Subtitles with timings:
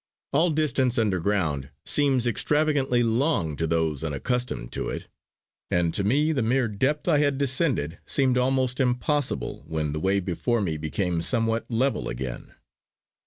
[0.33, 5.07] All distance underground seems extravagantly long to those unaccustomed to it;
[5.69, 10.19] and to me the mere depth I had descended seemed almost impossible when the way
[10.19, 12.55] before me became somewhat level again.